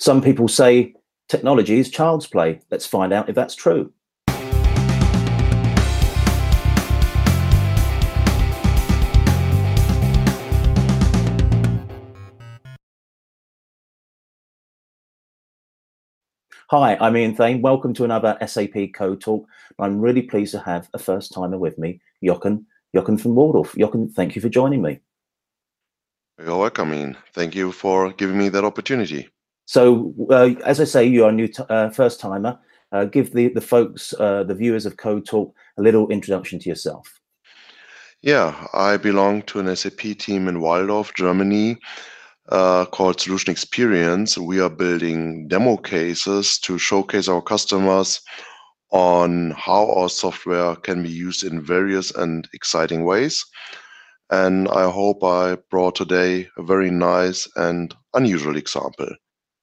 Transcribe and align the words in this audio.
Some 0.00 0.22
people 0.22 0.46
say 0.46 0.94
technology 1.28 1.80
is 1.80 1.90
child's 1.90 2.28
play. 2.28 2.60
Let's 2.70 2.86
find 2.86 3.12
out 3.12 3.28
if 3.28 3.34
that's 3.34 3.56
true. 3.56 3.92
Hi, 16.70 16.96
I'm 17.00 17.16
Ian 17.16 17.34
Thain. 17.34 17.60
Welcome 17.60 17.92
to 17.94 18.04
another 18.04 18.38
SAP 18.46 18.92
Code 18.94 19.20
Talk. 19.20 19.48
I'm 19.80 20.00
really 20.00 20.22
pleased 20.22 20.52
to 20.52 20.60
have 20.60 20.88
a 20.94 20.98
first 21.00 21.32
timer 21.32 21.58
with 21.58 21.76
me, 21.76 22.00
Jochen, 22.22 22.66
Jochen 22.94 23.18
from 23.18 23.34
Walldorf. 23.34 23.76
Jochen, 23.76 24.10
thank 24.10 24.36
you 24.36 24.42
for 24.42 24.48
joining 24.48 24.80
me. 24.80 25.00
You're 26.38 26.56
welcome, 26.56 26.94
Ian. 26.94 27.16
Thank 27.32 27.56
you 27.56 27.72
for 27.72 28.12
giving 28.12 28.38
me 28.38 28.48
that 28.50 28.64
opportunity. 28.64 29.28
So, 29.68 30.14
uh, 30.30 30.54
as 30.64 30.80
I 30.80 30.84
say, 30.84 31.04
you're 31.04 31.28
a 31.28 31.32
new 31.32 31.50
uh, 31.68 31.90
first 31.90 32.20
timer. 32.20 32.58
Uh, 32.90 33.04
give 33.04 33.34
the, 33.34 33.48
the 33.48 33.60
folks, 33.60 34.14
uh, 34.18 34.42
the 34.44 34.54
viewers 34.54 34.86
of 34.86 34.96
Code 34.96 35.26
Talk, 35.26 35.54
a 35.76 35.82
little 35.82 36.08
introduction 36.08 36.58
to 36.60 36.70
yourself. 36.70 37.20
Yeah, 38.22 38.66
I 38.72 38.96
belong 38.96 39.42
to 39.42 39.60
an 39.60 39.76
SAP 39.76 40.16
team 40.16 40.48
in 40.48 40.60
Walldorf, 40.62 41.12
Germany, 41.14 41.76
uh, 42.48 42.86
called 42.86 43.20
Solution 43.20 43.50
Experience. 43.50 44.38
We 44.38 44.58
are 44.58 44.70
building 44.70 45.48
demo 45.48 45.76
cases 45.76 46.58
to 46.60 46.78
showcase 46.78 47.28
our 47.28 47.42
customers 47.42 48.22
on 48.90 49.50
how 49.50 49.92
our 49.92 50.08
software 50.08 50.76
can 50.76 51.02
be 51.02 51.10
used 51.10 51.44
in 51.44 51.62
various 51.62 52.10
and 52.12 52.48
exciting 52.54 53.04
ways. 53.04 53.44
And 54.30 54.66
I 54.68 54.90
hope 54.90 55.22
I 55.22 55.58
brought 55.70 55.96
today 55.96 56.48
a 56.56 56.62
very 56.62 56.90
nice 56.90 57.46
and 57.56 57.94
unusual 58.14 58.56
example. 58.56 59.08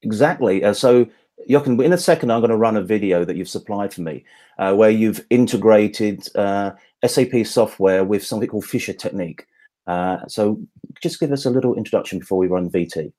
Exactly. 0.06 0.64
Uh, 0.64 0.74
so, 0.74 1.08
Jochen, 1.50 1.82
in 1.82 1.92
a 1.92 1.98
second, 1.98 2.32
I'm 2.32 2.40
going 2.40 2.52
to 2.52 2.58
run 2.58 2.78
a 2.78 2.82
video 2.82 3.26
that 3.26 3.36
you've 3.36 3.50
supplied 3.50 3.94
for 3.94 4.02
me 4.02 4.24
uh, 4.58 4.74
where 4.74 4.90
you've 4.90 5.26
integrated 5.30 6.28
uh, 6.36 6.72
SAP 7.06 7.46
software 7.46 8.04
with 8.04 8.24
something 8.24 8.48
called 8.48 8.66
Fischertechnik. 8.66 9.42
Uh, 9.88 10.26
so 10.28 10.60
just 11.02 11.20
give 11.20 11.32
us 11.32 11.46
a 11.46 11.50
little 11.50 11.76
introduction 11.76 12.20
before 12.20 12.38
we 12.38 12.48
run 12.48 12.70
VT. 12.70 13.12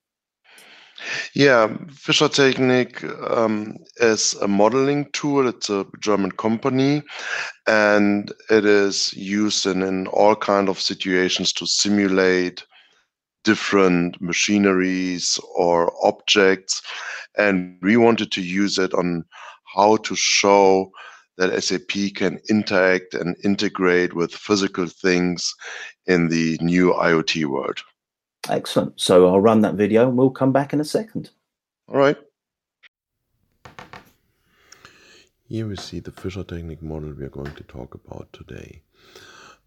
Yeah, 1.35 1.69
Fischertechnik 1.89 3.05
um, 3.31 3.77
is 3.99 4.35
a 4.41 4.49
modeling 4.49 5.11
tool. 5.13 5.47
It's 5.47 5.69
a 5.69 5.85
German 6.01 6.33
company, 6.33 7.03
and 7.67 8.33
it 8.49 8.65
is 8.65 9.13
used 9.13 9.67
in, 9.67 9.83
in 9.83 10.07
all 10.07 10.35
kind 10.35 10.71
of 10.71 10.81
situations 10.81 11.53
to 11.55 11.67
simulate 11.67 12.65
different 13.47 14.21
machineries 14.21 15.39
or 15.55 15.93
objects. 16.05 16.83
And 17.39 17.79
we 17.81 17.97
wanted 17.97 18.33
to 18.33 18.43
use 18.43 18.77
it 18.77 18.93
on 18.93 19.25
how 19.75 19.97
to 19.99 20.17
show 20.17 20.91
that 21.39 21.63
SAP 21.63 22.15
can 22.17 22.41
interact 22.51 23.15
and 23.15 23.37
integrate 23.45 24.15
with 24.15 24.35
physical 24.35 24.87
things 24.87 25.55
in 26.07 26.29
the 26.29 26.59
new 26.61 26.93
IoT 26.93 27.47
world. 27.47 27.79
Excellent. 28.49 29.01
So 29.01 29.29
I'll 29.29 29.41
run 29.41 29.61
that 29.61 29.75
video 29.75 30.09
and 30.09 30.19
we'll 30.19 30.31
come 30.31 30.53
back 30.53 30.73
in 30.73 30.81
a 30.81 30.85
second. 30.85 31.31
All 31.89 31.99
right. 31.99 32.17
Here 35.49 35.69
we 35.69 35.77
see 35.77 36.01
the 36.01 36.11
Fischertechnik 36.11 36.83
model 36.83 37.13
we 37.13 37.25
are 37.25 37.37
going 37.41 37.55
to 37.55 37.63
talk 37.65 37.95
about 37.95 38.33
today. 38.33 38.83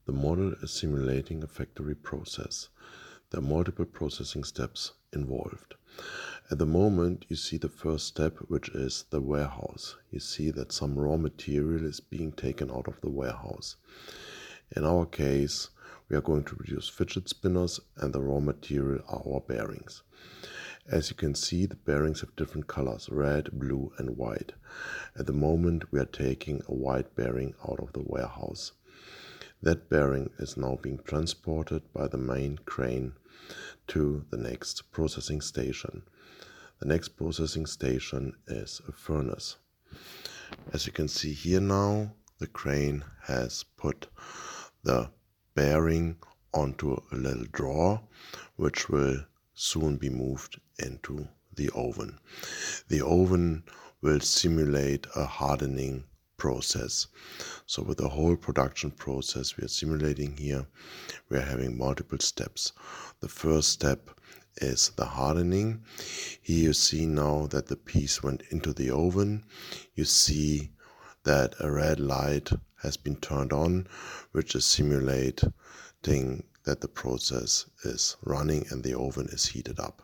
The 0.05 0.11
model 0.11 0.53
is 0.61 0.71
simulating 0.71 1.43
a 1.43 1.47
factory 1.47 1.95
process. 1.95 2.69
There 3.31 3.41
are 3.41 3.43
multiple 3.43 3.85
processing 3.85 4.43
steps 4.43 4.93
involved. 5.13 5.75
At 6.49 6.57
the 6.57 6.65
moment, 6.65 7.25
you 7.29 7.35
see 7.35 7.57
the 7.57 7.69
first 7.69 8.07
step, 8.07 8.37
which 8.47 8.69
is 8.69 9.05
the 9.11 9.21
warehouse. 9.21 9.97
You 10.09 10.19
see 10.19 10.49
that 10.51 10.71
some 10.71 10.97
raw 10.97 11.15
material 11.15 11.85
is 11.85 11.99
being 11.99 12.31
taken 12.31 12.71
out 12.71 12.87
of 12.87 12.99
the 13.01 13.09
warehouse. 13.09 13.75
In 14.75 14.83
our 14.83 15.05
case, 15.05 15.69
we 16.09 16.17
are 16.17 16.21
going 16.21 16.43
to 16.45 16.55
produce 16.55 16.89
fidget 16.89 17.29
spinners 17.29 17.79
and 17.97 18.13
the 18.13 18.21
raw 18.21 18.39
material 18.39 19.03
are 19.07 19.21
our 19.23 19.41
bearings. 19.41 20.01
As 20.87 21.11
you 21.11 21.15
can 21.15 21.35
see, 21.35 21.67
the 21.67 21.75
bearings 21.75 22.21
have 22.21 22.35
different 22.35 22.65
colors, 22.65 23.09
red, 23.11 23.51
blue 23.51 23.93
and 23.99 24.17
white. 24.17 24.53
At 25.15 25.27
the 25.27 25.33
moment, 25.33 25.91
we 25.91 25.99
are 25.99 26.05
taking 26.05 26.63
a 26.67 26.73
white 26.73 27.15
bearing 27.15 27.53
out 27.69 27.79
of 27.79 27.93
the 27.93 28.01
warehouse. 28.03 28.71
That 29.61 29.89
bearing 29.89 30.29
is 30.39 30.55
now 30.55 30.79
being 30.81 30.99
transported 30.99 31.91
by 31.91 32.07
the 32.07 32.17
main 32.17 32.59
crane 32.65 33.13
to 33.87 34.25
the 34.29 34.37
next 34.37 34.89
processing 34.91 35.41
station. 35.41 36.03
The 36.79 36.87
next 36.87 37.09
processing 37.09 37.65
station 37.65 38.33
is 38.47 38.81
a 38.87 38.93
furnace. 38.93 39.57
As 40.71 40.85
you 40.85 40.93
can 40.93 41.09
see 41.09 41.33
here 41.33 41.59
now, 41.59 42.13
the 42.39 42.47
crane 42.47 43.03
has 43.23 43.65
put 43.75 44.07
the 44.83 45.09
bearing 45.55 46.15
onto 46.53 46.93
a 47.11 47.15
little 47.15 47.45
drawer, 47.51 48.01
which 48.55 48.87
will 48.87 49.25
soon 49.55 49.97
be 49.97 50.09
moved 50.09 50.57
into 50.77 51.27
the 51.55 51.69
oven. 51.75 52.17
The 52.87 53.05
oven 53.05 53.63
will 54.01 54.21
simulate 54.21 55.05
a 55.17 55.25
hardening 55.25 56.05
process. 56.39 57.07
So 57.67 57.83
with 57.83 57.99
the 57.99 58.09
whole 58.09 58.35
production 58.35 58.89
process 58.89 59.55
we 59.55 59.65
are 59.65 59.67
simulating 59.67 60.35
here, 60.37 60.65
we 61.29 61.37
are 61.37 61.41
having 61.41 61.77
multiple 61.77 62.17
steps. 62.19 62.71
The 63.19 63.29
first 63.29 63.69
step 63.69 64.09
is 64.57 64.91
the 64.95 65.05
hardening. 65.05 65.83
Here 66.41 66.63
you 66.63 66.73
see 66.73 67.05
now 67.05 67.47
that 67.47 67.67
the 67.67 67.75
piece 67.75 68.23
went 68.23 68.41
into 68.49 68.73
the 68.73 68.89
oven. 68.89 69.43
You 69.93 70.05
see 70.05 70.71
that 71.23 71.53
a 71.59 71.69
red 71.69 71.99
light 71.99 72.49
has 72.81 72.97
been 72.97 73.17
turned 73.17 73.53
on, 73.53 73.87
which 74.31 74.55
is 74.55 74.65
simulating 74.65 75.53
that 76.63 76.81
the 76.81 76.87
process 76.87 77.65
is 77.83 78.17
running 78.23 78.65
and 78.69 78.83
the 78.83 78.97
oven 78.97 79.27
is 79.31 79.45
heated 79.45 79.79
up. 79.79 80.01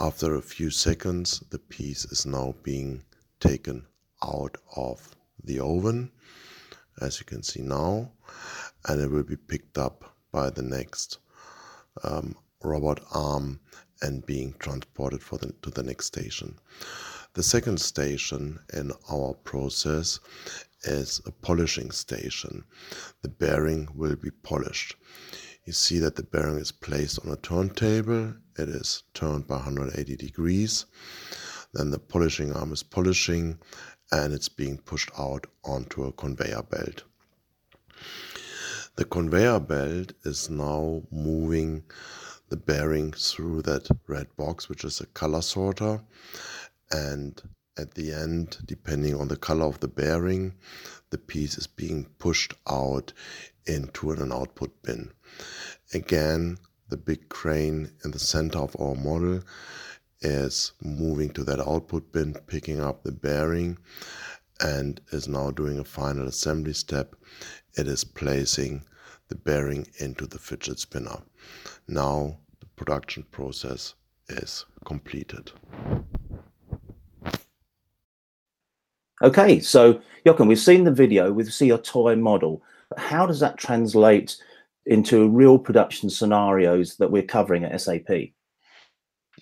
After 0.00 0.34
a 0.34 0.42
few 0.42 0.70
seconds, 0.70 1.42
the 1.50 1.58
piece 1.58 2.04
is 2.06 2.24
now 2.24 2.54
being 2.62 3.04
taken 3.40 3.86
out 4.22 4.56
of 4.76 5.16
the 5.44 5.60
oven, 5.60 6.10
as 7.00 7.18
you 7.18 7.26
can 7.26 7.42
see 7.42 7.62
now, 7.62 8.12
and 8.88 9.00
it 9.00 9.10
will 9.10 9.22
be 9.22 9.36
picked 9.36 9.78
up 9.78 10.16
by 10.32 10.50
the 10.50 10.62
next 10.62 11.18
um, 12.04 12.34
robot 12.62 13.00
arm 13.12 13.60
and 14.02 14.26
being 14.26 14.54
transported 14.58 15.22
for 15.22 15.38
the, 15.38 15.52
to 15.62 15.70
the 15.70 15.82
next 15.82 16.06
station. 16.06 16.58
The 17.34 17.42
second 17.42 17.80
station 17.80 18.58
in 18.74 18.92
our 19.10 19.34
process 19.34 20.20
is 20.84 21.20
a 21.24 21.32
polishing 21.32 21.90
station. 21.90 22.64
The 23.22 23.28
bearing 23.28 23.88
will 23.94 24.16
be 24.16 24.30
polished. 24.30 24.96
You 25.64 25.72
see 25.72 25.98
that 26.00 26.16
the 26.16 26.24
bearing 26.24 26.58
is 26.58 26.72
placed 26.72 27.24
on 27.24 27.32
a 27.32 27.36
turntable. 27.36 28.34
It 28.58 28.68
is 28.68 29.04
turned 29.14 29.46
by 29.46 29.56
180 29.56 30.16
degrees. 30.16 30.86
Then 31.72 31.90
the 31.90 31.98
polishing 31.98 32.52
arm 32.52 32.72
is 32.72 32.82
polishing 32.82 33.58
and 34.12 34.32
it's 34.32 34.48
being 34.48 34.78
pushed 34.78 35.10
out 35.18 35.46
onto 35.64 36.04
a 36.04 36.12
conveyor 36.12 36.62
belt. 36.62 37.02
The 38.96 39.06
conveyor 39.06 39.60
belt 39.60 40.12
is 40.24 40.50
now 40.50 41.02
moving 41.10 41.82
the 42.50 42.56
bearing 42.58 43.12
through 43.12 43.62
that 43.62 43.88
red 44.06 44.26
box, 44.36 44.68
which 44.68 44.84
is 44.84 45.00
a 45.00 45.06
color 45.06 45.40
sorter. 45.40 46.02
And 46.90 47.40
at 47.78 47.94
the 47.94 48.12
end, 48.12 48.58
depending 48.66 49.14
on 49.14 49.28
the 49.28 49.36
color 49.36 49.64
of 49.64 49.80
the 49.80 49.88
bearing, 49.88 50.52
the 51.08 51.16
piece 51.16 51.56
is 51.56 51.66
being 51.66 52.04
pushed 52.18 52.52
out 52.68 53.14
into 53.66 54.10
an 54.10 54.30
output 54.30 54.82
bin. 54.82 55.10
Again, 55.94 56.58
the 56.90 56.98
big 56.98 57.30
crane 57.30 57.90
in 58.04 58.10
the 58.10 58.18
center 58.18 58.58
of 58.58 58.76
our 58.78 58.94
model 58.94 59.40
is 60.22 60.72
moving 60.82 61.30
to 61.30 61.44
that 61.44 61.60
output 61.60 62.10
bin, 62.12 62.34
picking 62.46 62.80
up 62.80 63.02
the 63.02 63.12
bearing, 63.12 63.76
and 64.60 65.00
is 65.10 65.28
now 65.28 65.50
doing 65.50 65.78
a 65.78 65.84
final 65.84 66.26
assembly 66.26 66.72
step. 66.72 67.14
It 67.76 67.88
is 67.88 68.04
placing 68.04 68.84
the 69.28 69.34
bearing 69.34 69.86
into 69.98 70.26
the 70.26 70.38
fidget 70.38 70.78
spinner. 70.78 71.22
Now 71.88 72.38
the 72.60 72.66
production 72.76 73.24
process 73.30 73.94
is 74.28 74.66
completed. 74.84 75.52
Okay, 79.22 79.60
so 79.60 80.00
Jochen, 80.26 80.48
we've 80.48 80.58
seen 80.58 80.84
the 80.84 80.90
video, 80.90 81.32
we 81.32 81.44
see 81.44 81.66
your 81.66 81.78
toy 81.78 82.16
model. 82.16 82.62
How 82.96 83.24
does 83.24 83.40
that 83.40 83.56
translate 83.56 84.36
into 84.86 85.28
real 85.28 85.58
production 85.58 86.10
scenarios 86.10 86.96
that 86.96 87.10
we're 87.10 87.22
covering 87.22 87.64
at 87.64 87.80
SAP? 87.80 88.32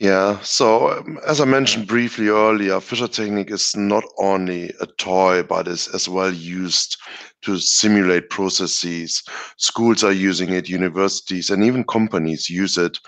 Yeah, 0.01 0.41
so 0.41 0.93
um, 0.99 1.19
as 1.27 1.43
I 1.43 1.45
mentioned 1.45 1.87
briefly 1.87 2.29
earlier, 2.29 2.81
Fischertechnik 2.81 3.51
is 3.51 3.77
not 3.77 4.03
only 4.17 4.73
a 4.81 4.87
toy, 4.97 5.43
but 5.43 5.69
is 5.69 5.89
as 5.89 6.09
well 6.09 6.33
used 6.33 6.97
to 7.43 7.59
simulate 7.59 8.31
processes. 8.31 9.23
Schools 9.59 10.03
are 10.03 10.11
using 10.11 10.55
it, 10.55 10.71
universities, 10.71 11.51
and 11.51 11.63
even 11.63 11.85
companies 11.85 12.49
use 12.49 12.79
it 12.79 12.99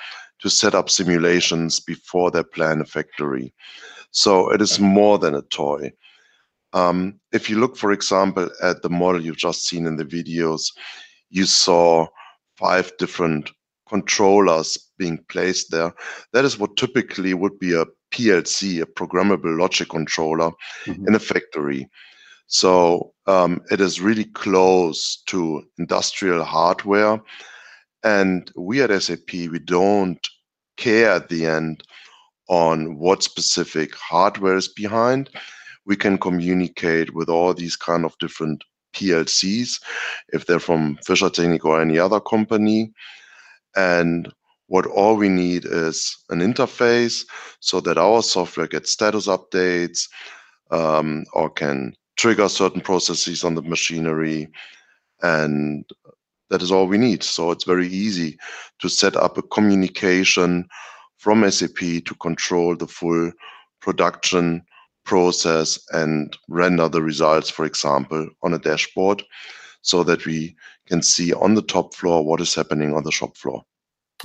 to 0.41 0.51
set 0.51 0.75
up 0.75 0.91
simulations 0.91 1.81
before 1.81 2.31
they 2.31 2.43
plan 2.43 2.83
a 2.83 2.85
factory. 2.85 3.55
So 4.11 4.53
it 4.53 4.61
is 4.61 4.79
more 4.79 5.19
than 5.19 5.35
a 5.35 5.43
toy. 5.43 5.93
Um, 6.75 7.21
if 7.33 7.49
you 7.49 7.59
look, 7.59 7.79
for 7.79 7.93
example, 7.93 8.51
at 8.63 8.83
the 8.83 8.91
model 8.91 9.23
you've 9.23 9.39
just 9.39 9.67
seen 9.67 9.87
in 9.87 9.97
the 9.97 10.05
videos, 10.05 10.71
you 11.31 11.47
saw 11.47 12.07
five 12.59 12.93
different 12.99 13.51
controllers 13.93 14.79
being 14.99 15.19
placed 15.29 15.71
there. 15.71 15.93
That 16.33 16.47
is 16.47 16.59
what 16.59 16.79
typically 16.79 17.35
would 17.35 17.59
be 17.59 17.75
a 17.75 17.85
PLC, 18.11 18.81
a 18.81 18.87
programmable 18.87 19.59
logic 19.59 19.91
controller 19.91 20.51
mm-hmm. 20.87 21.07
in 21.07 21.15
a 21.15 21.19
factory. 21.19 21.89
So 22.47 23.13
um, 23.27 23.61
it 23.71 23.81
is 23.81 24.01
really 24.01 24.25
close 24.25 25.23
to 25.27 25.63
industrial 25.79 26.43
hardware. 26.43 27.21
And 28.03 28.51
we 28.57 28.83
at 28.83 29.03
SAP, 29.03 29.33
we 29.33 29.59
don't 29.59 30.19
care 30.79 31.13
at 31.13 31.29
the 31.29 31.45
end 31.47 31.83
on 32.49 32.99
what 32.99 33.23
specific 33.23 33.95
hardware 33.95 34.57
is 34.57 34.69
behind. 34.69 35.29
We 35.85 35.97
can 35.97 36.17
communicate 36.17 37.15
with 37.15 37.29
all 37.29 37.53
these 37.53 37.77
kind 37.77 38.05
of 38.07 38.17
different 38.19 38.65
PLCs, 38.95 39.81
if 40.33 40.47
they're 40.47 40.61
from 40.61 40.99
Fischertechnik 41.07 41.65
or 41.65 41.81
any 41.81 41.99
other 41.99 42.21
company. 42.21 42.93
And 43.77 44.33
what 44.67 44.87
all 44.87 45.17
we 45.17 45.29
need 45.29 45.65
is 45.65 46.17
an 46.31 46.41
interface 46.41 47.27
so 47.61 47.81
that 47.81 47.99
our 47.99 48.23
software 48.23 48.67
gets 48.67 48.91
status 48.91 49.27
updates 49.27 50.09
um, 50.71 51.25
or 51.33 51.51
can 51.51 51.95
trigger 52.17 52.49
certain 52.49 52.81
processes 52.81 53.45
on 53.45 53.55
the 53.55 53.63
machinery. 53.63 54.49
And 55.23 55.85
that 56.51 56.63
is 56.63 56.73
all 56.73 56.87
we 56.87 56.99
need. 56.99 57.23
So 57.23 57.51
it's 57.51 57.65
very 57.65 57.89
easy 57.89 58.39
to 58.81 58.89
set 58.89 59.17
up 59.17 59.39
a 59.39 59.43
communication 59.43 60.69
from 61.19 61.49
SAP 61.51 61.79
to 62.05 62.15
control 62.21 62.77
the 62.77 62.87
full 62.87 63.33
production 63.81 64.63
process 65.05 65.79
and 65.93 66.37
render 66.49 66.89
the 66.89 67.03
results, 67.03 67.51
for 67.51 67.65
example, 67.65 68.29
on 68.43 68.55
a 68.55 68.59
dashboard 68.59 69.23
so 69.83 70.03
that 70.05 70.25
we 70.27 70.57
can 70.87 71.03
see 71.03 71.33
on 71.33 71.55
the 71.55 71.63
top 71.63 71.95
floor 71.95 72.25
what 72.25 72.41
is 72.41 72.55
happening 72.55 72.95
on 72.95 73.05
the 73.05 73.13
shop 73.13 73.37
floor. 73.37 73.65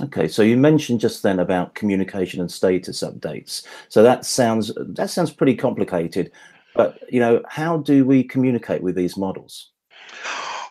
Okay, 0.00 0.28
so 0.28 0.42
you 0.42 0.56
mentioned 0.56 1.00
just 1.00 1.22
then 1.22 1.40
about 1.40 1.74
communication 1.74 2.40
and 2.40 2.50
status 2.50 3.02
updates. 3.02 3.66
So 3.88 4.02
that 4.02 4.24
sounds 4.24 4.72
that 4.76 5.10
sounds 5.10 5.32
pretty 5.32 5.56
complicated, 5.56 6.30
but 6.74 7.00
you 7.12 7.18
know, 7.18 7.42
how 7.48 7.78
do 7.78 8.04
we 8.04 8.22
communicate 8.22 8.82
with 8.82 8.94
these 8.94 9.16
models? 9.16 9.70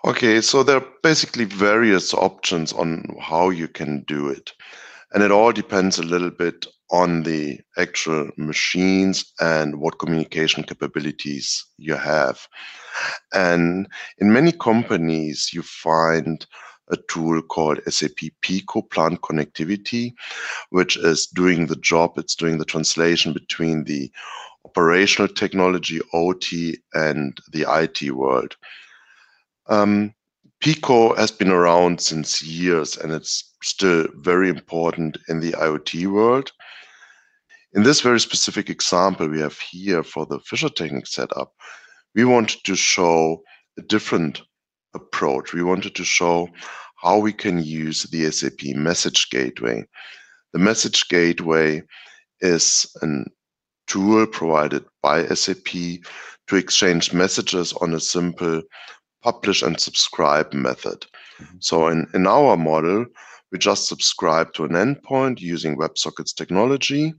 Okay, 0.05 0.39
so 0.39 0.63
there 0.63 0.77
are 0.77 0.87
basically 1.03 1.43
various 1.43 2.13
options 2.13 2.71
on 2.71 3.03
how 3.19 3.49
you 3.49 3.67
can 3.67 4.03
do 4.07 4.29
it. 4.29 4.53
And 5.13 5.23
it 5.23 5.31
all 5.31 5.51
depends 5.51 5.99
a 5.99 6.03
little 6.03 6.29
bit 6.29 6.65
on 6.89 7.23
the 7.23 7.59
actual 7.77 8.29
machines 8.37 9.33
and 9.39 9.79
what 9.79 9.99
communication 9.99 10.63
capabilities 10.63 11.65
you 11.77 11.95
have. 11.95 12.47
And 13.33 13.87
in 14.19 14.31
many 14.31 14.51
companies, 14.51 15.51
you 15.53 15.61
find 15.63 16.45
a 16.89 16.97
tool 17.09 17.41
called 17.41 17.81
SAP 17.87 18.31
Pico 18.41 18.81
Plant 18.81 19.21
Connectivity, 19.21 20.13
which 20.69 20.95
is 20.97 21.27
doing 21.27 21.67
the 21.67 21.75
job. 21.75 22.13
It's 22.17 22.35
doing 22.35 22.57
the 22.57 22.65
translation 22.65 23.33
between 23.33 23.83
the 23.83 24.09
operational 24.65 25.27
technology, 25.27 25.99
OT, 26.13 26.77
and 26.93 27.37
the 27.51 27.65
IT 27.67 28.11
world. 28.11 28.55
Um, 29.67 30.13
Pico 30.59 31.15
has 31.15 31.31
been 31.31 31.51
around 31.51 32.01
since 32.01 32.41
years 32.41 32.97
and 32.97 33.11
it's 33.11 33.53
still 33.63 34.07
very 34.15 34.49
important 34.49 35.17
in 35.29 35.39
the 35.39 35.51
IoT 35.51 36.07
world. 36.07 36.51
In 37.73 37.83
this 37.83 38.01
very 38.01 38.19
specific 38.19 38.69
example 38.69 39.27
we 39.27 39.39
have 39.39 39.59
here 39.59 40.03
for 40.03 40.25
the 40.25 40.39
Fischertechnik 40.39 41.07
setup, 41.07 41.53
we 42.15 42.25
wanted 42.25 42.63
to 42.63 42.75
show 42.75 43.43
a 43.77 43.83
different 43.83 44.41
approach. 44.95 45.53
We 45.53 45.63
wanted 45.63 45.93
to 45.95 46.03
show 46.03 46.49
how 46.95 47.19
we 47.19 47.33
can 47.33 47.63
use 47.63 48.03
the 48.03 48.29
SAP 48.31 48.75
Message 48.75 49.29
Gateway. 49.29 49.85
The 50.53 50.59
Message 50.59 51.07
Gateway 51.09 51.83
is 52.41 52.91
a 53.03 53.07
tool 53.85 54.25
provided 54.25 54.85
by 55.03 55.25
SAP 55.27 55.67
to 56.47 56.55
exchange 56.55 57.13
messages 57.13 57.73
on 57.73 57.93
a 57.93 57.99
simple 57.99 58.63
publish 59.27 59.61
and 59.61 59.77
subscribe 59.77 60.53
method. 60.53 61.05
Mm-hmm. 61.41 61.57
So 61.59 61.87
in, 61.87 62.07
in 62.13 62.27
our 62.27 62.55
model, 62.55 63.05
we 63.51 63.57
just 63.59 63.89
subscribe 63.89 64.53
to 64.53 64.63
an 64.63 64.71
endpoint 64.71 65.41
using 65.41 65.77
WebSockets 65.77 66.33
technology, 66.33 67.13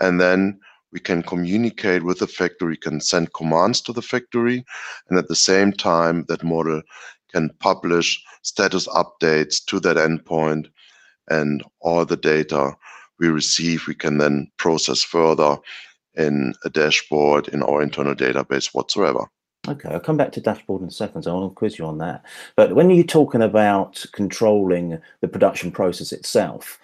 and 0.00 0.20
then 0.20 0.60
we 0.92 1.00
can 1.00 1.22
communicate 1.22 2.02
with 2.02 2.18
the 2.18 2.26
factory, 2.26 2.72
we 2.72 2.76
can 2.76 3.00
send 3.00 3.32
commands 3.32 3.80
to 3.82 3.92
the 3.94 4.02
factory, 4.02 4.64
and 5.08 5.18
at 5.18 5.28
the 5.28 5.42
same 5.50 5.72
time, 5.72 6.26
that 6.28 6.44
model 6.44 6.82
can 7.32 7.48
publish 7.60 8.22
status 8.42 8.86
updates 8.88 9.64
to 9.64 9.80
that 9.80 9.96
endpoint, 9.96 10.66
and 11.30 11.64
all 11.80 12.04
the 12.04 12.18
data 12.18 12.76
we 13.18 13.28
receive, 13.28 13.86
we 13.86 13.94
can 13.94 14.18
then 14.18 14.50
process 14.58 15.02
further 15.02 15.56
in 16.16 16.52
a 16.66 16.70
dashboard 16.70 17.48
in 17.48 17.62
our 17.62 17.80
internal 17.80 18.14
database 18.14 18.74
whatsoever. 18.74 19.24
Okay, 19.68 19.90
I'll 19.90 20.00
come 20.00 20.16
back 20.16 20.32
to 20.32 20.40
dashboard 20.40 20.80
in 20.82 20.88
a 20.88 20.92
second, 20.92 21.22
so 21.22 21.38
I'll 21.38 21.50
quiz 21.50 21.78
you 21.78 21.84
on 21.84 21.98
that. 21.98 22.24
But 22.56 22.74
when 22.74 22.88
you're 22.88 23.04
talking 23.04 23.42
about 23.42 24.04
controlling 24.12 24.98
the 25.20 25.28
production 25.28 25.70
process 25.70 26.12
itself, 26.12 26.78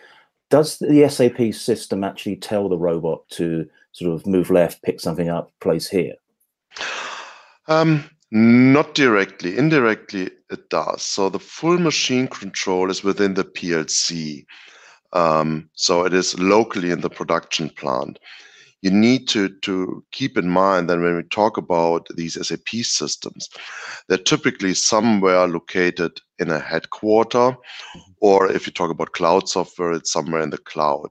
does 0.50 0.78
the 0.78 1.08
SAP 1.08 1.54
system 1.54 2.04
actually 2.04 2.36
tell 2.36 2.68
the 2.68 2.76
robot 2.76 3.26
to 3.30 3.68
sort 3.92 4.12
of 4.12 4.26
move 4.26 4.50
left, 4.50 4.82
pick 4.82 5.00
something 5.00 5.30
up, 5.30 5.50
place 5.60 5.88
here? 5.88 6.14
Um, 7.66 8.04
not 8.30 8.94
directly. 8.94 9.56
Indirectly, 9.56 10.30
it 10.50 10.68
does. 10.68 11.02
So 11.02 11.30
the 11.30 11.38
full 11.38 11.78
machine 11.78 12.28
control 12.28 12.90
is 12.90 13.02
within 13.02 13.34
the 13.34 13.44
PLC. 13.44 14.44
Um, 15.14 15.70
so 15.74 16.04
it 16.04 16.12
is 16.12 16.38
locally 16.38 16.90
in 16.90 17.00
the 17.00 17.10
production 17.10 17.70
plant 17.70 18.18
you 18.82 18.90
need 18.90 19.26
to, 19.28 19.48
to 19.60 20.04
keep 20.12 20.36
in 20.36 20.48
mind 20.48 20.88
that 20.88 21.00
when 21.00 21.16
we 21.16 21.22
talk 21.24 21.56
about 21.56 22.06
these 22.14 22.34
SAP 22.46 22.68
systems, 22.82 23.48
they're 24.08 24.18
typically 24.18 24.74
somewhere 24.74 25.46
located 25.46 26.20
in 26.38 26.50
a 26.50 26.60
headquarter, 26.60 27.38
mm-hmm. 27.38 28.00
or 28.20 28.50
if 28.50 28.66
you 28.66 28.72
talk 28.72 28.90
about 28.90 29.12
cloud 29.12 29.48
software, 29.48 29.92
it's 29.92 30.12
somewhere 30.12 30.42
in 30.42 30.50
the 30.50 30.58
cloud. 30.58 31.08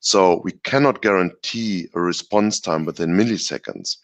So 0.00 0.40
we 0.44 0.52
cannot 0.64 1.02
guarantee 1.02 1.88
a 1.94 2.00
response 2.00 2.60
time 2.60 2.84
within 2.84 3.16
milliseconds, 3.16 3.96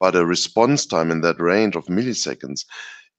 but 0.00 0.16
a 0.16 0.26
response 0.26 0.86
time 0.86 1.10
in 1.10 1.20
that 1.20 1.40
range 1.40 1.76
of 1.76 1.86
milliseconds 1.86 2.64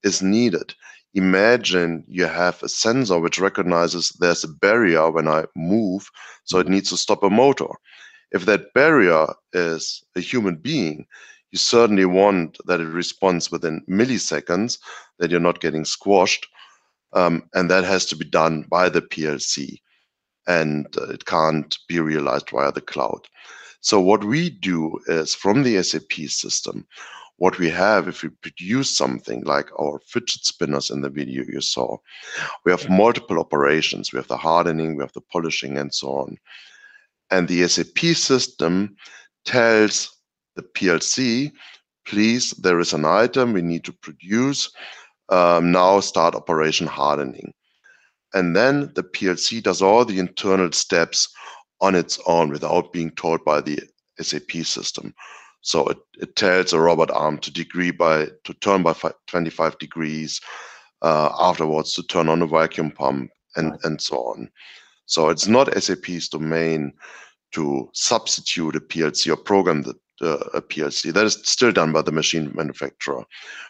is 0.02 0.22
needed. 0.22 0.74
Imagine 1.14 2.04
you 2.06 2.26
have 2.26 2.62
a 2.62 2.68
sensor 2.68 3.18
which 3.18 3.38
recognizes 3.38 4.10
there's 4.20 4.44
a 4.44 4.48
barrier 4.48 5.10
when 5.10 5.28
I 5.28 5.44
move, 5.56 6.10
so 6.44 6.58
it 6.58 6.64
mm-hmm. 6.64 6.74
needs 6.74 6.90
to 6.90 6.98
stop 6.98 7.22
a 7.22 7.30
motor 7.30 7.70
if 8.36 8.46
that 8.46 8.72
barrier 8.74 9.26
is 9.52 10.04
a 10.14 10.20
human 10.20 10.56
being, 10.56 11.06
you 11.50 11.58
certainly 11.58 12.04
want 12.04 12.58
that 12.66 12.80
it 12.80 12.88
responds 12.88 13.50
within 13.50 13.82
milliseconds, 13.88 14.78
that 15.18 15.30
you're 15.30 15.40
not 15.40 15.60
getting 15.60 15.84
squashed. 15.84 16.46
Um, 17.12 17.48
and 17.54 17.70
that 17.70 17.84
has 17.84 18.04
to 18.06 18.16
be 18.16 18.24
done 18.26 18.66
by 18.70 18.88
the 18.88 19.00
PLC. 19.00 19.78
And 20.46 20.86
uh, 20.98 21.08
it 21.08 21.24
can't 21.24 21.76
be 21.88 21.98
realized 21.98 22.50
via 22.50 22.72
the 22.72 22.80
cloud. 22.80 23.26
So, 23.80 24.00
what 24.00 24.24
we 24.24 24.50
do 24.50 24.98
is 25.06 25.34
from 25.34 25.62
the 25.62 25.82
SAP 25.82 26.28
system, 26.28 26.86
what 27.38 27.58
we 27.58 27.70
have 27.70 28.08
if 28.08 28.22
we 28.22 28.28
produce 28.28 28.96
something 28.96 29.42
like 29.44 29.70
our 29.80 30.00
fidget 30.06 30.44
spinners 30.44 30.90
in 30.90 31.00
the 31.02 31.10
video 31.10 31.44
you 31.44 31.60
saw, 31.60 31.96
we 32.64 32.72
have 32.72 32.88
multiple 32.88 33.38
operations. 33.38 34.12
We 34.12 34.18
have 34.18 34.28
the 34.28 34.36
hardening, 34.36 34.96
we 34.96 35.02
have 35.02 35.12
the 35.12 35.20
polishing, 35.32 35.78
and 35.78 35.92
so 35.92 36.08
on. 36.08 36.38
And 37.30 37.48
the 37.48 37.66
SAP 37.66 37.98
system 38.14 38.96
tells 39.44 40.16
the 40.54 40.62
PLC, 40.62 41.52
please, 42.06 42.50
there 42.52 42.78
is 42.78 42.92
an 42.92 43.04
item 43.04 43.52
we 43.52 43.62
need 43.62 43.84
to 43.84 43.92
produce. 43.92 44.70
Um, 45.28 45.72
now 45.72 46.00
start 46.00 46.34
operation 46.34 46.86
hardening. 46.86 47.52
And 48.34 48.54
then 48.54 48.92
the 48.94 49.02
PLC 49.02 49.62
does 49.62 49.82
all 49.82 50.04
the 50.04 50.18
internal 50.18 50.70
steps 50.72 51.28
on 51.80 51.94
its 51.94 52.18
own 52.26 52.50
without 52.50 52.92
being 52.92 53.10
told 53.12 53.44
by 53.44 53.60
the 53.60 53.80
SAP 54.20 54.64
system. 54.64 55.14
So 55.62 55.86
it, 55.88 55.98
it 56.20 56.36
tells 56.36 56.72
a 56.72 56.80
robot 56.80 57.10
arm 57.10 57.38
to 57.38 57.50
degree 57.50 57.90
by 57.90 58.28
to 58.44 58.54
turn 58.54 58.82
by 58.82 58.94
25 59.26 59.78
degrees, 59.78 60.40
uh, 61.02 61.30
afterwards 61.38 61.94
to 61.94 62.02
turn 62.04 62.28
on 62.28 62.42
a 62.42 62.46
vacuum 62.46 62.90
pump 62.92 63.30
and, 63.56 63.72
and 63.82 64.00
so 64.00 64.16
on. 64.16 64.50
So 65.06 65.28
it's 65.28 65.46
not 65.46 65.72
SAP's 65.82 66.28
domain 66.28 66.92
to 67.52 67.88
substitute 67.92 68.76
a 68.76 68.80
PLC 68.80 69.32
or 69.32 69.36
program 69.36 69.82
the, 69.82 69.94
uh, 70.20 70.44
a 70.54 70.60
PLC. 70.60 71.12
That 71.12 71.26
is 71.26 71.40
still 71.44 71.72
done 71.72 71.92
by 71.92 72.02
the 72.02 72.12
machine 72.12 72.52
manufacturer. 72.54 73.24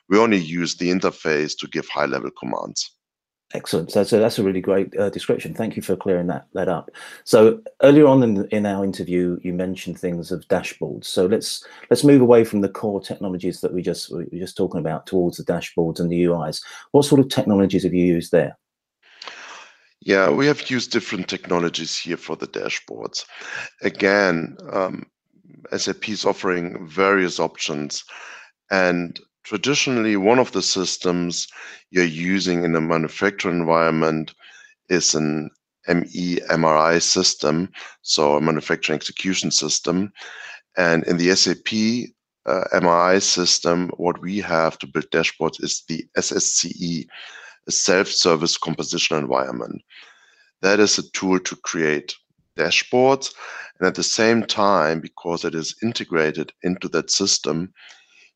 We 0.09 0.19
only 0.19 0.39
use 0.39 0.77
the 0.77 0.91
interface 0.91 1.57
to 1.59 1.69
give 1.69 1.87
high 1.89 2.07
level 2.07 2.31
commands. 2.31 2.91
Excellent. 3.55 3.93
So, 3.93 4.03
so 4.03 4.19
that's 4.19 4.41
a 4.41 4.43
really 4.43 4.61
great 4.61 4.97
uh, 4.99 5.09
description. 5.09 5.55
Thank 5.55 5.77
you 5.77 5.83
for 5.83 5.95
clearing 5.95 6.27
that 6.27 6.49
that 6.55 6.69
up. 6.69 6.91
So 7.23 7.61
earlier 7.81 8.07
on 8.07 8.23
in, 8.25 8.45
in 8.49 8.67
our 8.67 8.83
interview, 8.83 9.39
you 9.41 9.53
mentioned 9.53 10.01
things 10.01 10.33
of 10.33 10.49
dashboards. 10.49 11.05
So 11.05 11.27
let's 11.27 11.65
let's 11.89 12.03
move 12.03 12.21
away 12.21 12.43
from 12.43 12.63
the 12.63 12.69
core 12.69 13.01
technologies 13.01 13.61
that 13.61 13.73
we 13.73 13.83
just 13.83 14.11
we 14.11 14.25
were 14.33 14.39
just 14.39 14.57
talking 14.57 14.81
about 14.81 15.07
towards 15.07 15.37
the 15.37 15.45
dashboards 15.45 16.01
and 16.01 16.11
the 16.11 16.25
UIs. 16.25 16.61
What 16.91 17.05
sort 17.05 17.21
of 17.21 17.29
technologies 17.29 17.85
have 17.85 17.95
you 17.95 18.05
used 18.05 18.33
there? 18.33 18.59
Yeah, 20.07 20.31
we 20.31 20.47
have 20.47 20.71
used 20.71 20.93
different 20.93 21.27
technologies 21.27 21.99
here 21.99 22.17
for 22.17 22.37
the 22.37 22.47
dashboards. 22.47 23.25
Again, 23.83 24.57
um, 24.71 25.05
SAP 25.77 26.09
is 26.09 26.25
offering 26.25 26.87
various 26.87 27.41
options, 27.41 28.05
and 28.71 29.19
traditionally 29.43 30.17
one 30.17 30.39
of 30.39 30.53
the 30.53 30.63
systems 30.63 31.49
you're 31.91 32.05
using 32.05 32.63
in 32.63 32.77
a 32.77 32.81
manufacturing 32.81 33.59
environment 33.59 34.33
is 34.89 35.17
an 35.17 35.51
ME 35.89 36.41
MII 36.57 37.01
system, 37.01 37.69
so 38.03 38.37
a 38.37 38.41
manufacturing 38.41 38.99
execution 38.99 39.51
system. 39.51 40.13
And 40.77 41.03
in 41.09 41.17
the 41.17 41.35
SAP 41.35 42.13
uh, 42.47 42.81
MII 42.81 43.19
system, 43.19 43.91
what 43.97 44.21
we 44.21 44.39
have 44.39 44.79
to 44.79 44.87
build 44.87 45.11
dashboards 45.11 45.61
is 45.65 45.83
the 45.89 46.07
SSCE, 46.17 47.09
a 47.67 47.73
self-service 47.73 48.57
composition 48.59 49.17
environment. 49.19 49.83
That 50.63 50.81
is 50.81 50.99
a 50.99 51.11
tool 51.11 51.39
to 51.41 51.57
create 51.57 52.15
dashboards. 52.57 53.33
And 53.79 53.87
at 53.87 53.95
the 53.95 54.03
same 54.03 54.45
time, 54.45 55.01
because 55.01 55.45
it 55.45 55.55
is 55.55 55.77
integrated 55.83 56.53
into 56.63 56.89
that 56.89 57.11
system, 57.11 57.73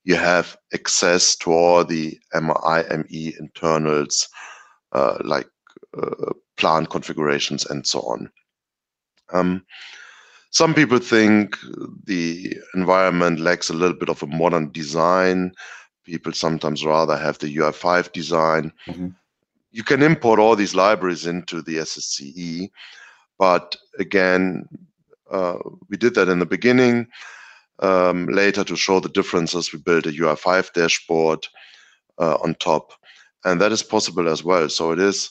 you 0.05 0.17
have 0.17 0.57
access 0.75 1.37
to 1.37 1.53
all 1.53 1.85
the 1.85 2.19
MIME 2.35 3.07
internals, 3.11 4.29
uh, 4.93 5.19
like 5.25 5.49
uh, 5.97 6.33
plant 6.57 6.91
configurations 6.91 7.67
and 7.67 7.87
so 7.87 8.01
on. 8.01 8.31
Um, 9.33 9.65
some 10.51 10.75
people 10.75 10.99
think 10.99 11.57
the 12.05 12.57
environment 12.75 13.41
lacks 13.41 13.71
a 13.71 13.75
little 13.75 13.97
bit 13.97 14.09
of 14.09 14.23
a 14.23 14.27
modern 14.27 14.73
design. 14.73 15.53
People 16.05 16.33
sometimes 16.33 16.85
rather 16.85 17.17
have 17.17 17.39
the 17.39 17.55
UI5 17.55 18.13
design. 18.13 18.73
Mm-hmm. 18.89 19.09
You 19.73 19.85
can 19.85 20.03
import 20.03 20.41
all 20.41 20.57
these 20.57 20.75
libraries 20.75 21.27
into 21.27 21.63
the 21.63 21.77
SSCE, 21.79 22.71
but 23.39 23.77
again, 23.99 24.69
uh, 25.31 25.59
we 25.89 25.97
did 25.97 26.15
that 26.15 26.29
in 26.29 26.39
the 26.41 26.47
beginning. 26.47 27.07
Um, 27.79 28.27
later, 28.27 28.65
to 28.65 28.77
show 28.77 29.01
the 29.01 29.09
differences, 29.09 29.73
we 29.73 29.79
built 29.79 30.07
a 30.07 30.11
UI5 30.11 30.73
dashboard 30.73 31.47
uh, 32.19 32.37
on 32.43 32.55
top, 32.57 32.93
and 33.45 33.61
that 33.61 33.73
is 33.73 33.83
possible 33.83 34.29
as 34.29 34.45
well. 34.45 34.69
So 34.69 34.93
it 34.93 34.99
is 34.99 35.31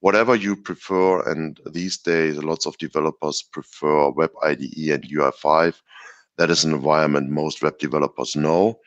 whatever 0.00 0.34
you 0.34 0.56
prefer, 0.56 1.20
and 1.30 1.60
these 1.70 1.98
days, 1.98 2.38
lots 2.38 2.66
of 2.66 2.78
developers 2.78 3.42
prefer 3.42 4.10
Web 4.10 4.30
IDE 4.42 4.90
and 4.90 5.04
UI5. 5.04 5.74
That 6.38 6.50
is 6.50 6.64
an 6.64 6.72
environment 6.72 7.28
most 7.28 7.62
web 7.62 7.78
developers 7.78 8.34
know. 8.34 8.78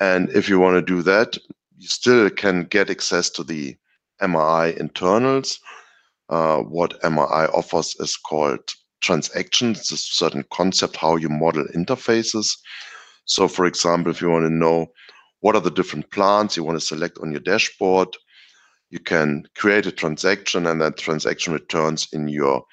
And 0.00 0.28
if 0.30 0.48
you 0.48 0.58
want 0.58 0.74
to 0.74 0.82
do 0.82 1.02
that, 1.02 1.38
you 1.78 1.88
still 1.88 2.28
can 2.28 2.64
get 2.64 2.90
access 2.90 3.30
to 3.30 3.42
the 3.42 3.76
MII 4.22 4.78
internals. 4.78 5.58
Uh, 6.28 6.58
what 6.58 7.02
MII 7.02 7.48
offers 7.54 7.96
is 8.00 8.16
called 8.16 8.60
transactions. 9.00 9.80
It's 9.80 9.92
a 9.92 9.96
certain 9.96 10.44
concept 10.52 10.96
how 10.96 11.16
you 11.16 11.28
model 11.28 11.64
interfaces. 11.74 12.56
So, 13.24 13.48
for 13.48 13.66
example, 13.66 14.10
if 14.10 14.20
you 14.20 14.30
want 14.30 14.44
to 14.44 14.50
know 14.50 14.86
what 15.40 15.54
are 15.54 15.60
the 15.60 15.70
different 15.70 16.10
plants 16.10 16.56
you 16.56 16.64
want 16.64 16.78
to 16.78 16.84
select 16.84 17.18
on 17.18 17.30
your 17.30 17.40
dashboard, 17.40 18.08
you 18.90 18.98
can 18.98 19.44
create 19.54 19.86
a 19.86 19.92
transaction 19.92 20.66
and 20.66 20.80
that 20.80 20.96
transaction 20.96 21.52
returns 21.52 22.08
in 22.12 22.28
your 22.28 22.64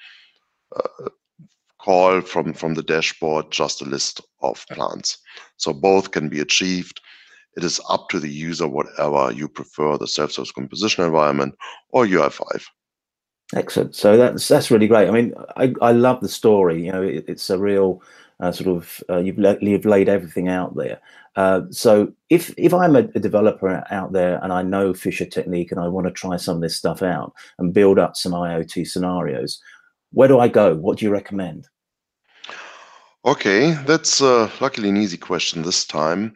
uh, 0.74 1.08
call 1.78 2.20
from, 2.20 2.52
from 2.52 2.74
the 2.74 2.82
dashboard 2.82 3.50
just 3.50 3.82
a 3.82 3.84
list 3.84 4.20
of 4.42 4.64
plants. 4.70 5.18
So 5.56 5.72
both 5.72 6.10
can 6.10 6.28
be 6.28 6.40
achieved. 6.40 7.00
It 7.56 7.64
is 7.64 7.80
up 7.88 8.08
to 8.10 8.20
the 8.20 8.30
user, 8.30 8.68
whatever 8.68 9.32
you 9.32 9.48
prefer, 9.48 9.96
the 9.96 10.06
self-service 10.06 10.52
composition 10.52 11.04
environment 11.04 11.54
or 11.90 12.06
UI5. 12.06 12.64
Excellent. 13.54 13.94
So 13.94 14.16
that's 14.16 14.48
that's 14.48 14.70
really 14.70 14.88
great. 14.88 15.08
I 15.08 15.12
mean, 15.12 15.32
I, 15.56 15.72
I 15.80 15.92
love 15.92 16.20
the 16.20 16.28
story. 16.28 16.84
You 16.84 16.92
know, 16.92 17.02
it, 17.02 17.24
it's 17.28 17.48
a 17.48 17.58
real 17.58 18.02
uh, 18.40 18.50
sort 18.52 18.76
of 18.76 19.02
uh, 19.08 19.18
you've, 19.18 19.38
la- 19.38 19.56
you've 19.60 19.86
laid 19.86 20.08
everything 20.08 20.48
out 20.48 20.74
there. 20.76 21.00
Uh, 21.36 21.62
so 21.70 22.12
if 22.28 22.52
if 22.56 22.74
I'm 22.74 22.96
a, 22.96 23.00
a, 23.14 23.20
developer 23.20 23.84
out 23.90 24.12
there 24.12 24.40
and 24.42 24.52
I 24.52 24.62
know 24.62 24.92
Fischertechnik 24.92 25.70
and 25.70 25.78
I 25.78 25.86
want 25.86 26.06
to 26.06 26.12
try 26.12 26.36
some 26.36 26.56
of 26.56 26.62
this 26.62 26.76
stuff 26.76 27.02
out 27.02 27.34
and 27.58 27.74
build 27.74 27.98
up 27.98 28.16
some 28.16 28.32
IoT 28.32 28.86
scenarios, 28.86 29.60
where 30.12 30.28
do 30.28 30.40
I 30.40 30.48
go? 30.48 30.74
What 30.74 30.98
do 30.98 31.04
you 31.04 31.12
recommend? 31.12 31.68
Okay, 33.24 33.72
that's 33.86 34.22
uh, 34.22 34.50
luckily 34.60 34.88
an 34.88 34.96
easy 34.96 35.16
question 35.16 35.62
this 35.62 35.84
time. 35.84 36.34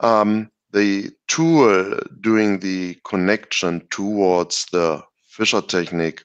Um, 0.00 0.50
the 0.72 1.10
tool 1.28 1.98
doing 2.20 2.58
the 2.58 2.96
connection 3.04 3.86
towards 3.90 4.66
the 4.72 5.02
Fischertechnik 5.36 6.22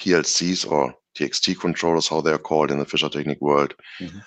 PLCs 0.00 0.70
or 0.70 0.94
TXT 1.16 1.58
controllers, 1.58 2.08
how 2.08 2.20
they're 2.20 2.38
called 2.38 2.70
in 2.70 2.78
the 2.78 2.86
Fischertechnik 2.86 3.40
world, 3.40 3.74
mm-hmm. 4.00 4.18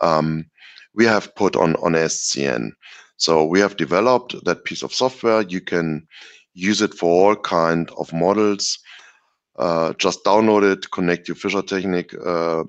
um, 0.00 0.46
we 0.94 1.04
have 1.04 1.34
put 1.34 1.56
on, 1.56 1.76
on 1.76 1.92
SCN. 1.92 2.70
So 3.18 3.44
we 3.44 3.60
have 3.60 3.76
developed 3.76 4.42
that 4.44 4.64
piece 4.64 4.82
of 4.82 4.94
software. 4.94 5.42
You 5.42 5.60
can 5.60 6.06
use 6.54 6.80
it 6.80 6.94
for 6.94 7.10
all 7.10 7.36
kind 7.36 7.90
of 7.98 8.12
models. 8.12 8.78
Uh, 9.58 9.92
just 9.94 10.24
download 10.24 10.72
it, 10.72 10.90
connect 10.92 11.28
your 11.28 11.36
Fischertechnik 11.36 12.14
uh, 12.24 12.64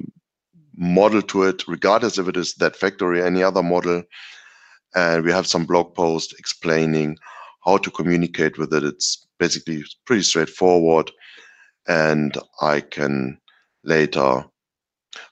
model 0.76 1.22
to 1.22 1.44
it, 1.44 1.68
regardless 1.68 2.18
if 2.18 2.28
it 2.28 2.36
is 2.36 2.56
that 2.56 2.76
factory 2.76 3.22
or 3.22 3.26
any 3.26 3.44
other 3.44 3.64
model. 3.64 4.04
And 4.96 5.24
we 5.24 5.32
have 5.32 5.48
some 5.48 5.66
blog 5.66 5.94
posts 5.96 6.34
explaining 6.38 7.18
how 7.64 7.78
to 7.78 7.92
communicate 7.92 8.58
with 8.58 8.74
it. 8.74 8.84
It's 8.84 9.28
basically 9.38 9.84
pretty 10.06 10.24
straightforward. 10.24 11.12
And 11.88 12.38
I 12.62 12.82
can 12.82 13.40
later 13.84 14.46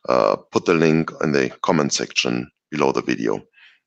uh, 0.10 0.36
put 0.52 0.66
the 0.66 0.74
link 0.74 1.12
in 1.22 1.32
the 1.32 1.50
comment 1.62 1.94
section 1.94 2.50
below 2.72 2.92
the 2.92 3.02
video. 3.02 3.42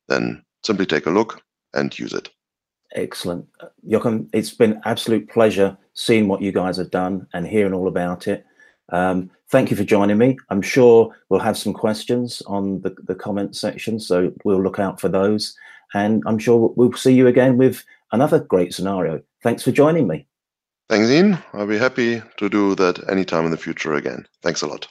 Then 0.09 0.43
simply 0.65 0.87
take 0.87 1.07
a 1.07 1.11
look 1.11 1.43
and 1.75 1.97
use 1.99 2.13
it. 2.13 2.31
Excellent. 2.95 3.47
Jochen, 3.89 4.29
it's 4.33 4.53
been 4.53 4.81
absolute 4.85 5.29
pleasure 5.29 5.77
seeing 5.95 6.27
what 6.27 6.43
you 6.43 6.51
guys 6.51 6.77
have 6.77 6.91
done 6.91 7.27
and 7.33 7.47
hearing 7.47 7.73
all 7.73 7.87
about 7.87 8.27
it. 8.27 8.45
Um, 8.91 9.31
thank 9.49 9.71
you 9.71 9.77
for 9.77 9.85
joining 9.85 10.19
me. 10.19 10.39
I'm 10.49 10.63
sure 10.63 11.15
we'll 11.29 11.41
have 11.41 11.59
some 11.59 11.73
questions 11.73 12.43
on 12.47 12.81
the, 12.83 12.95
the 13.05 13.15
comment 13.15 13.57
section, 13.57 14.01
so 14.01 14.33
we'll 14.45 14.63
look 14.63 14.79
out 14.79 15.01
for 15.01 15.09
those. 15.09 15.57
And 15.95 16.23
I'm 16.27 16.39
sure 16.39 16.73
we'll 16.77 16.93
see 16.93 17.15
you 17.15 17.27
again 17.27 17.57
with 17.57 17.85
another 18.13 18.41
great 18.41 18.75
scenario. 18.75 19.21
Thanks 19.43 19.63
for 19.63 19.73
joining 19.73 20.07
me. 20.07 20.27
Thanks, 20.89 21.09
Ian. 21.09 21.39
I'll 21.53 21.67
be 21.67 21.79
happy 21.79 22.23
to 22.39 22.49
do 22.49 22.75
that 22.77 23.09
anytime 23.09 23.45
in 23.45 23.51
the 23.51 23.57
future 23.57 23.95
again. 23.95 24.27
Thanks 24.43 24.63
a 24.63 24.67
lot. 24.67 24.89